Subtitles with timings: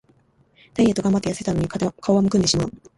[0.73, 2.71] ダイエットがんばってやせたのに顔はむくんでしまう